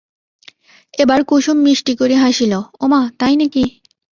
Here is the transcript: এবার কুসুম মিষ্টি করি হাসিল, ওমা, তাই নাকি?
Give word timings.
এবার 0.93 1.19
কুসুম 1.23 1.57
মিষ্টি 1.65 1.93
করি 1.95 2.15
হাসিল, 2.23 2.53
ওমা, 2.81 3.01
তাই 3.19 3.33
নাকি? 3.35 3.63